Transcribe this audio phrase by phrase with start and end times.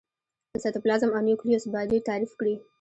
[0.51, 2.55] د سایتوپلازم او نیوکلیوس باډي تعریف کړي.